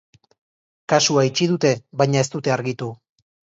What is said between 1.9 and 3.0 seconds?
baina ez dute argitu.